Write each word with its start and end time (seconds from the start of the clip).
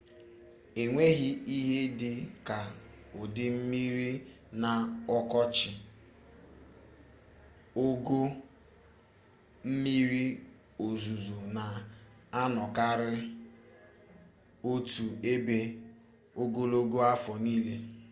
enweghị 0.81 1.29
ihe 1.57 1.79
dị 1.99 2.11
ka 2.47 2.57
udu 3.21 3.45
mmiri 3.57 4.11
na 4.61 4.71
ọkọchị 5.17 5.71
ogo 7.85 8.21
mmiri 9.69 10.25
ozuzo 10.87 11.37
na-anọkarị 11.55 13.21
otu 14.71 15.05
ebe 15.33 15.59
ogologo 16.41 16.97
afọ 17.13 17.33
niile 17.43 17.75